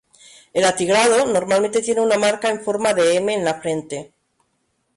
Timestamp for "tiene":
1.83-2.01